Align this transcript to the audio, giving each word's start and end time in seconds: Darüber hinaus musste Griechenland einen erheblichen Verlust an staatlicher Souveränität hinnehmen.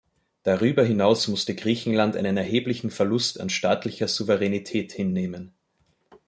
Darüber 0.41 0.83
hinaus 0.83 1.27
musste 1.27 1.53
Griechenland 1.53 2.17
einen 2.17 2.35
erheblichen 2.35 2.89
Verlust 2.89 3.39
an 3.39 3.51
staatlicher 3.51 4.07
Souveränität 4.07 4.93
hinnehmen. 4.93 5.53